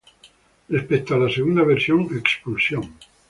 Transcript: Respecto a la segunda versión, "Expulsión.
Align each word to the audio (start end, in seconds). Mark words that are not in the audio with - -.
Respecto 0.67 1.13
a 1.13 1.19
la 1.19 1.29
segunda 1.29 1.61
versión, 1.63 2.07
"Expulsión. 2.17 2.91